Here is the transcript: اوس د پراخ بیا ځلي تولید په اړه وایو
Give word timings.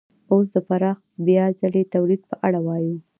اوس 0.31 0.47
د 0.53 0.57
پراخ 0.67 0.97
بیا 1.25 1.45
ځلي 1.59 1.83
تولید 1.93 2.21
په 2.29 2.35
اړه 2.47 2.59
وایو 2.67 2.95